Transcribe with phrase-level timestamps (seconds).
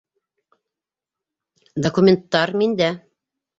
[1.89, 2.93] Документтар миндә.